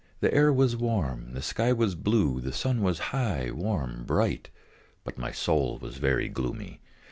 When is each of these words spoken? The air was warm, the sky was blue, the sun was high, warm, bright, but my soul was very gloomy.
The 0.19 0.33
air 0.33 0.51
was 0.51 0.75
warm, 0.75 1.33
the 1.33 1.43
sky 1.43 1.71
was 1.73 1.93
blue, 1.93 2.41
the 2.41 2.53
sun 2.53 2.81
was 2.81 2.97
high, 3.13 3.51
warm, 3.51 4.03
bright, 4.03 4.49
but 5.03 5.19
my 5.19 5.31
soul 5.31 5.77
was 5.77 5.97
very 5.97 6.27
gloomy. 6.27 6.81